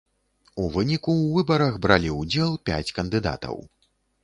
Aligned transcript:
У 0.63 0.63
выніку 0.75 1.11
ў 1.17 1.27
выбарах 1.35 1.77
бралі 1.85 2.11
ўдзел 2.21 2.59
пяць 2.71 2.93
кандыдатаў. 2.99 3.63